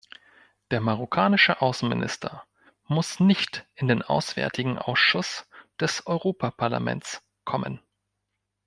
[0.71, 2.43] Der marokkanische Außenminister
[2.87, 5.47] muss nicht in den Auswärtigen Ausschuss
[5.79, 7.79] des Europaparlaments kommen.